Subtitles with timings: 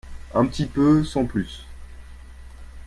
[0.33, 1.67] Un petit peu sans plus.